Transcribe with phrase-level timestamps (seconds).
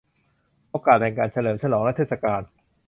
[0.69, 2.41] โอกาสแห่งการเฉลิมฉลองและเทศกาล